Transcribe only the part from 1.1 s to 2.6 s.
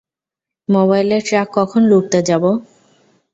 Truck কখন লুটতে যাব?